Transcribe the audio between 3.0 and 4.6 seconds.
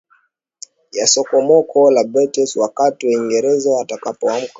Waingereza watakapoamka